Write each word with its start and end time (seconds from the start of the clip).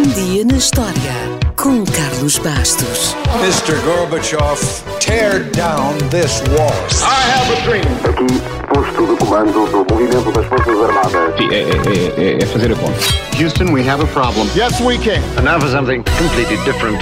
Um 0.00 0.02
dia 0.14 0.46
na 0.46 0.56
história 0.56 1.12
com 1.56 1.84
Carlos 1.84 2.38
Bastos. 2.38 3.14
Mr. 3.42 3.78
Gorbachev, 3.84 4.58
tear 4.98 5.44
down 5.50 5.92
this 6.08 6.40
wall. 6.56 6.72
I 7.02 7.30
have 7.30 7.52
a 7.52 7.60
dream. 7.66 7.84
Aqui, 8.08 8.40
posto 8.72 9.06
de 9.06 9.16
comando 9.18 9.52
do 9.52 9.92
movimento 9.92 10.32
das 10.32 10.46
Forças 10.46 10.74
Armadas. 10.80 11.36
Sim, 11.36 11.48
é, 11.50 11.60
é- 11.60 12.32
é- 12.38 12.42
é 12.42 12.46
fazer 12.46 12.72
a 12.72 12.76
conta. 12.76 12.98
Houston, 13.38 13.74
we 13.74 13.86
have 13.86 14.02
a 14.02 14.06
problem. 14.06 14.48
Yes, 14.56 14.80
we 14.80 14.96
can. 14.96 15.20
And 15.36 15.42
now 15.42 15.60
for 15.60 15.68
something 15.68 16.02
completely 16.18 16.56
different. 16.64 16.98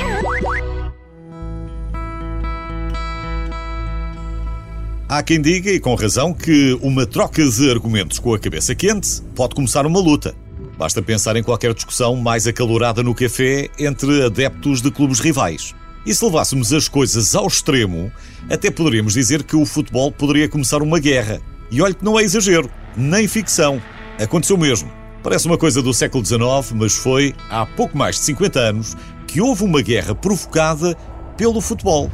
Há 5.08 5.22
quem 5.22 5.40
diga, 5.40 5.70
e 5.70 5.78
com 5.78 5.94
razão, 5.94 6.34
que 6.34 6.76
uma 6.82 7.06
troca 7.06 7.46
de 7.48 7.70
argumentos 7.70 8.18
com 8.18 8.34
a 8.34 8.38
cabeça 8.40 8.74
quente 8.74 9.22
pode 9.36 9.54
começar 9.54 9.86
uma 9.86 10.00
luta. 10.00 10.34
Basta 10.78 11.02
pensar 11.02 11.34
em 11.34 11.42
qualquer 11.42 11.74
discussão 11.74 12.14
mais 12.14 12.46
acalorada 12.46 13.02
no 13.02 13.12
café 13.12 13.68
entre 13.80 14.24
adeptos 14.24 14.80
de 14.80 14.92
clubes 14.92 15.18
rivais. 15.18 15.74
E 16.06 16.14
se 16.14 16.24
levássemos 16.24 16.72
as 16.72 16.88
coisas 16.88 17.34
ao 17.34 17.48
extremo, 17.48 18.12
até 18.48 18.70
poderíamos 18.70 19.14
dizer 19.14 19.42
que 19.42 19.56
o 19.56 19.66
futebol 19.66 20.12
poderia 20.12 20.48
começar 20.48 20.80
uma 20.80 21.00
guerra. 21.00 21.40
E 21.68 21.82
olhe 21.82 21.94
que 21.94 22.04
não 22.04 22.16
é 22.16 22.22
exagero, 22.22 22.70
nem 22.96 23.26
ficção. 23.26 23.82
Aconteceu 24.22 24.56
mesmo. 24.56 24.88
Parece 25.20 25.46
uma 25.46 25.58
coisa 25.58 25.82
do 25.82 25.92
século 25.92 26.24
XIX, 26.24 26.72
mas 26.76 26.94
foi 26.94 27.34
há 27.50 27.66
pouco 27.66 27.98
mais 27.98 28.14
de 28.14 28.22
50 28.26 28.60
anos 28.60 28.96
que 29.26 29.40
houve 29.40 29.64
uma 29.64 29.82
guerra 29.82 30.14
provocada 30.14 30.96
pelo 31.36 31.60
futebol. 31.60 32.08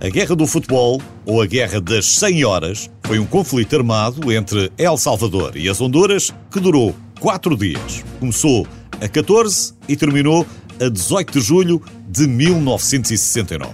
A 0.00 0.08
Guerra 0.08 0.36
do 0.36 0.46
Futebol, 0.46 1.02
ou 1.26 1.42
a 1.42 1.46
Guerra 1.46 1.80
das 1.80 2.06
100 2.06 2.44
Horas, 2.44 2.88
foi 3.08 3.18
um 3.18 3.24
conflito 3.24 3.74
armado 3.74 4.30
entre 4.30 4.70
El 4.76 4.98
Salvador 4.98 5.56
e 5.56 5.66
as 5.66 5.80
Honduras 5.80 6.30
que 6.50 6.60
durou 6.60 6.94
quatro 7.18 7.56
dias. 7.56 8.04
Começou 8.20 8.68
a 9.00 9.08
14 9.08 9.72
e 9.88 9.96
terminou 9.96 10.46
a 10.78 10.90
18 10.90 11.32
de 11.32 11.40
julho 11.40 11.82
de 12.06 12.26
1969. 12.26 13.72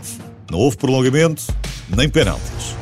Não 0.49 0.61
houve 0.61 0.77
prolongamento 0.77 1.43
nem 1.89 2.09
penaltis. 2.09 2.77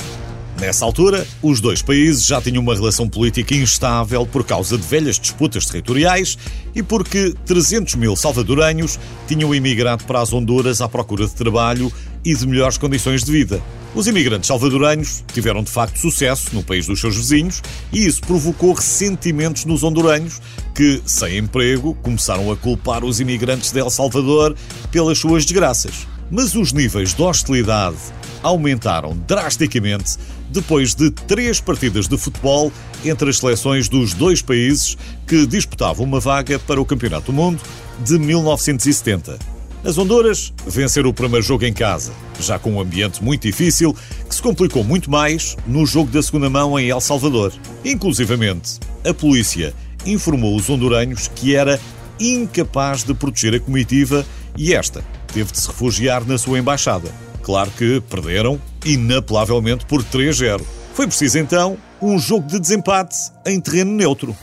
Nessa 0.61 0.85
altura, 0.85 1.27
os 1.41 1.59
dois 1.59 1.81
países 1.81 2.27
já 2.27 2.39
tinham 2.39 2.63
uma 2.63 2.75
relação 2.75 3.09
política 3.09 3.55
instável 3.55 4.27
por 4.27 4.45
causa 4.45 4.77
de 4.77 4.87
velhas 4.87 5.19
disputas 5.19 5.65
territoriais 5.65 6.37
e 6.75 6.83
porque 6.83 7.35
300 7.47 7.95
mil 7.95 8.15
salvadorenhos 8.15 9.01
tinham 9.27 9.55
emigrado 9.55 10.05
para 10.05 10.21
as 10.21 10.35
Honduras 10.35 10.83
à 10.83 10.89
procura 10.89 11.27
de 11.27 11.35
trabalho 11.35 11.91
e 12.23 12.35
de 12.35 12.47
melhores 12.47 12.77
condições 12.77 13.25
de 13.25 13.33
vida. 13.33 13.63
Os 13.95 14.07
imigrantes 14.07 14.47
salvadorenhos 14.48 15.23
tiveram 15.35 15.62
de 15.62 15.71
facto 15.71 15.98
sucesso 15.98 16.55
no 16.55 16.62
país 16.62 16.87
dos 16.87 16.98
seus 16.98 17.15
vizinhos 17.15 17.62
e 17.93 18.07
isso 18.07 18.23
provocou 18.23 18.73
ressentimentos 18.73 19.67
nos 19.67 19.83
honduranhos 19.83 20.41
que, 20.75 21.03
sem 21.05 21.37
emprego, 21.37 21.95
começaram 21.97 22.51
a 22.51 22.57
culpar 22.57 23.05
os 23.05 23.20
imigrantes 23.20 23.70
de 23.70 23.79
El 23.79 23.91
Salvador 23.91 24.57
pelas 24.91 25.19
suas 25.19 25.45
desgraças. 25.45 26.07
Mas 26.31 26.55
os 26.55 26.73
níveis 26.73 27.13
de 27.13 27.20
hostilidade 27.20 27.98
aumentaram 28.43 29.15
drasticamente 29.29 30.17
depois 30.48 30.95
de 30.95 31.11
três 31.11 31.61
partidas 31.61 32.09
de 32.09 32.17
futebol 32.17 32.73
entre 33.05 33.29
as 33.29 33.37
seleções 33.37 33.91
dos 33.91 34.15
dois 34.15 34.41
países 34.41 34.97
que 35.27 35.47
disputavam 35.47 36.07
uma 36.07 36.19
vaga 36.19 36.59
para 36.59 36.81
o 36.81 36.87
Campeonato 36.87 37.27
do 37.27 37.35
Mundo 37.35 37.61
de 38.03 38.19
1970. 38.19 39.52
As 39.85 39.99
Honduras 39.99 40.53
venceram 40.65 41.11
o 41.11 41.15
primeiro 41.15 41.45
jogo 41.45 41.65
em 41.65 41.73
casa, 41.73 42.13
já 42.39 42.57
com 42.57 42.75
um 42.75 42.81
ambiente 42.81 43.23
muito 43.23 43.43
difícil, 43.43 43.93
que 44.29 44.35
se 44.35 44.41
complicou 44.41 44.85
muito 44.85 45.11
mais 45.11 45.57
no 45.67 45.85
jogo 45.85 46.09
da 46.13 46.23
segunda 46.23 46.49
mão 46.49 46.79
em 46.79 46.89
El 46.89 47.01
Salvador. 47.01 47.53
Inclusivamente, 47.85 48.79
a 49.05 49.13
polícia 49.13 49.75
informou 50.07 50.55
os 50.55 50.71
honduranhos 50.71 51.27
que 51.35 51.57
era 51.57 51.81
incapaz 52.21 53.03
de 53.03 53.13
proteger 53.13 53.57
a 53.57 53.61
comitiva 53.61 54.25
e 54.57 54.73
esta 54.73 55.05
teve 55.33 55.51
de 55.51 55.59
se 55.59 55.67
refugiar 55.67 56.25
na 56.25 56.39
sua 56.39 56.61
embaixada. 56.61 57.13
Claro 57.43 57.73
que 57.73 58.01
perderam 58.09 58.61
inapelavelmente 58.85 59.85
por 59.87 60.05
3-0. 60.05 60.63
Foi 60.95 61.09
preciso 61.09 61.39
então 61.39 61.77
um 62.01 62.21
jogo 62.21 62.47
de 62.47 62.61
desempate 62.61 63.17
em 63.45 63.61
terreno 63.61 63.92
neutro. 63.92 64.37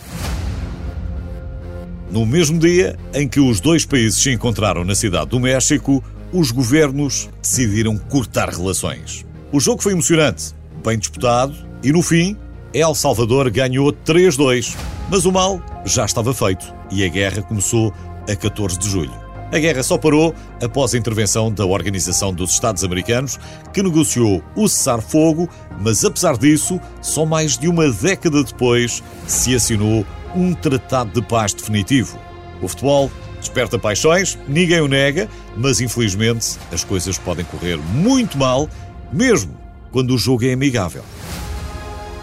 No 2.12 2.26
mesmo 2.26 2.58
dia 2.58 2.98
em 3.14 3.28
que 3.28 3.40
os 3.40 3.60
dois 3.60 3.86
países 3.86 4.22
se 4.22 4.32
encontraram 4.32 4.84
na 4.84 4.96
cidade 4.96 5.30
do 5.30 5.40
México, 5.40 6.04
os 6.34 6.50
governos 6.50 7.30
decidiram 7.42 7.98
cortar 7.98 8.50
relações. 8.50 9.26
O 9.52 9.60
jogo 9.60 9.82
foi 9.82 9.94
emocionante, 9.94 10.54
bem 10.84 10.98
disputado 10.98 11.56
e 11.84 11.92
no 11.92 12.02
fim, 12.02 12.36
El 12.74 12.96
Salvador 12.96 13.50
ganhou 13.52 13.94
3-2. 13.94 14.76
Mas 15.10 15.26
o 15.26 15.32
mal 15.32 15.62
já 15.86 16.06
estava 16.06 16.34
feito 16.34 16.74
e 16.92 17.06
a 17.06 17.08
guerra 17.08 17.42
começou 17.42 17.94
a 18.28 18.36
14 18.36 18.78
de 18.78 18.90
julho. 18.90 19.30
A 19.52 19.58
guerra 19.58 19.82
só 19.82 19.98
parou 19.98 20.36
após 20.64 20.94
a 20.94 20.98
intervenção 20.98 21.52
da 21.52 21.66
Organização 21.66 22.32
dos 22.32 22.52
Estados 22.52 22.84
Americanos, 22.84 23.40
que 23.74 23.82
negociou 23.82 24.44
o 24.56 24.68
cessar-fogo, 24.68 25.50
mas 25.82 26.06
apesar 26.06 26.38
disso, 26.38 26.80
só 27.02 27.26
mais 27.26 27.58
de 27.58 27.68
uma 27.68 27.90
década 27.90 28.44
depois 28.44 29.02
se 29.26 29.56
assinou 29.56 30.06
um 30.36 30.54
tratado 30.54 31.12
de 31.12 31.22
paz 31.26 31.54
definitivo. 31.54 32.20
O 32.62 32.68
futebol 32.68 33.12
desperta 33.40 33.80
paixões, 33.80 34.38
ninguém 34.48 34.82
o 34.82 34.88
nega, 34.88 35.30
mas 35.56 35.80
infelizmente 35.80 36.58
as 36.72 36.84
coisas 36.84 37.18
podem 37.18 37.46
correr 37.46 37.78
muito 37.78 38.38
mal, 38.38 38.70
mesmo 39.12 39.58
quando 39.92 40.14
o 40.14 40.18
jogo 40.18 40.46
é 40.46 40.54
amigável. 40.54 41.04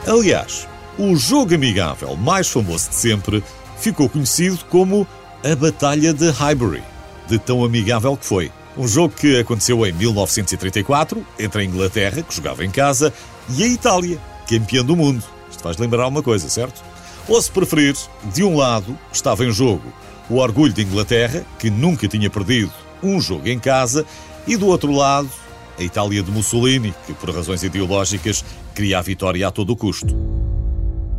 Aliás, 0.07 0.69
o 0.99 1.17
jogo 1.17 1.55
amigável 1.55 2.17
mais 2.17 2.49
famoso 2.49 2.91
de 2.91 2.95
sempre 2.95 3.43
ficou 3.79 4.09
conhecido 4.09 4.59
como 4.71 5.07
a 5.45 5.55
Batalha 5.55 6.13
de 6.13 6.31
Highbury, 6.31 6.83
de 7.29 7.39
tão 7.39 7.65
amigável 7.65 8.17
que 8.17 8.25
foi. 8.25 8.53
Um 8.77 8.87
jogo 8.87 9.15
que 9.15 9.39
aconteceu 9.39 9.87
em 9.87 9.93
1934 9.93 11.27
entre 11.39 11.63
a 11.63 11.65
Inglaterra, 11.65 12.23
que 12.23 12.35
jogava 12.35 12.65
em 12.65 12.71
casa, 12.71 13.13
e 13.51 13.63
a 13.63 13.67
Itália, 13.67 14.19
campeã 14.49 14.85
do 14.85 14.95
mundo. 14.95 15.25
Isto 15.51 15.63
faz 15.63 15.79
lembrar 15.79 16.07
uma 16.07 16.23
coisa, 16.23 16.49
certo? 16.49 16.83
Ou 17.29 17.41
se 17.43 17.51
preferir, 17.51 17.97
de 18.33 18.45
um 18.45 18.57
lado 18.57 18.97
estava 19.13 19.45
em 19.45 19.53
jogo 19.53 19.93
o 20.29 20.37
orgulho 20.37 20.73
de 20.73 20.83
Inglaterra, 20.83 21.45
que 21.59 21.71
nunca 21.71 22.09
tinha 22.09 22.29
perdido 22.29 22.73
um 23.03 23.21
jogo 23.21 23.49
em 23.49 23.59
casa, 23.59 24.05
e 24.47 24.57
do 24.57 24.67
outro 24.67 24.93
lado, 24.93 25.29
a 25.79 25.83
Itália 25.83 26.23
de 26.23 26.31
Mussolini, 26.31 26.95
que 27.07 27.13
por 27.13 27.31
razões 27.31 27.63
ideológicas 27.63 28.45
queria 28.75 28.99
a 28.99 29.03
vitória 29.03 29.47
a 29.47 29.51
todo 29.51 29.77
custo. 29.77 30.15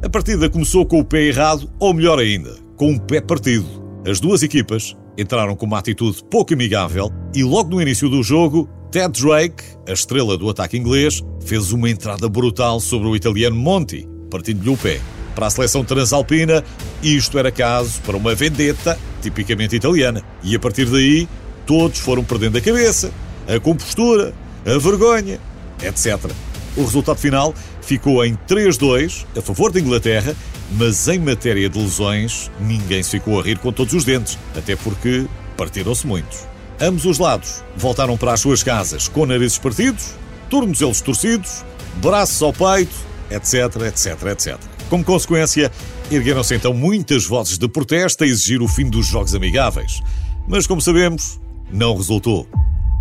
A 0.03 0.09
partida 0.09 0.49
começou 0.49 0.85
com 0.85 0.99
o 0.99 1.05
pé 1.05 1.23
errado, 1.23 1.69
ou 1.79 1.93
melhor 1.93 2.19
ainda, 2.19 2.55
com 2.75 2.91
um 2.91 2.97
pé 2.97 3.21
partido. 3.21 3.67
As 4.05 4.19
duas 4.19 4.43
equipas 4.43 4.95
entraram 5.17 5.55
com 5.55 5.65
uma 5.65 5.79
atitude 5.79 6.23
pouco 6.29 6.53
amigável 6.53 7.11
e 7.33 7.43
logo 7.43 7.69
no 7.69 7.81
início 7.81 8.09
do 8.09 8.23
jogo, 8.23 8.69
Ted 8.91 9.19
Drake, 9.19 9.63
a 9.87 9.91
estrela 9.91 10.37
do 10.37 10.49
ataque 10.49 10.77
inglês, 10.77 11.23
fez 11.45 11.71
uma 11.71 11.89
entrada 11.89 12.29
brutal 12.29 12.79
sobre 12.79 13.07
o 13.07 13.15
italiano 13.15 13.55
Monti, 13.55 14.07
partindo-lhe 14.29 14.69
o 14.69 14.77
pé. 14.77 15.01
Para 15.37 15.45
a 15.45 15.49
seleção 15.51 15.85
transalpina, 15.85 16.63
isto 17.03 17.37
era 17.37 17.51
caso 17.51 18.01
para 18.01 18.17
uma 18.17 18.33
vendetta 18.33 18.97
tipicamente 19.21 19.75
italiana. 19.75 20.23
E 20.41 20.55
a 20.55 20.59
partir 20.59 20.85
daí, 20.85 21.29
todos 21.63 21.99
foram 21.99 22.23
perdendo 22.23 22.57
a 22.57 22.61
cabeça, 22.61 23.11
a 23.47 23.59
compostura, 23.59 24.33
a 24.65 24.79
vergonha, 24.79 25.39
etc. 25.83 26.31
O 26.75 26.81
resultado 26.81 27.19
final 27.19 27.53
ficou 27.83 28.25
em 28.25 28.35
3-2 28.49 29.27
a 29.37 29.41
favor 29.43 29.71
da 29.71 29.79
Inglaterra, 29.79 30.35
mas 30.71 31.07
em 31.07 31.19
matéria 31.19 31.69
de 31.69 31.77
lesões, 31.77 32.49
ninguém 32.59 33.03
se 33.03 33.11
ficou 33.11 33.39
a 33.39 33.43
rir 33.43 33.59
com 33.59 33.71
todos 33.71 33.93
os 33.93 34.03
dentes, 34.03 34.39
até 34.57 34.75
porque 34.75 35.27
partiram-se 35.55 36.07
muitos. 36.07 36.47
Ambos 36.81 37.05
os 37.05 37.19
lados 37.19 37.63
voltaram 37.75 38.17
para 38.17 38.33
as 38.33 38.39
suas 38.39 38.63
casas 38.63 39.07
com 39.07 39.27
narizes 39.27 39.59
partidos, 39.59 40.15
tornozelos 40.49 40.99
torcidos, 40.99 41.63
braços 42.01 42.41
ao 42.41 42.51
peito, 42.51 42.95
etc, 43.29 43.83
etc, 43.83 44.23
etc. 44.31 44.76
Como 44.89 45.03
consequência, 45.03 45.71
ergueram-se 46.09 46.55
então 46.55 46.73
muitas 46.73 47.25
vozes 47.25 47.57
de 47.57 47.67
protesto 47.67 48.23
a 48.23 48.27
exigir 48.27 48.61
o 48.61 48.67
fim 48.67 48.89
dos 48.89 49.05
jogos 49.05 49.35
amigáveis. 49.35 50.01
Mas, 50.47 50.65
como 50.65 50.81
sabemos, 50.81 51.39
não 51.71 51.95
resultou. 51.95 52.47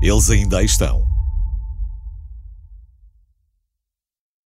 Eles 0.03 0.31
ainda 0.31 0.59
aí 0.59 0.67
estão. 0.67 1.16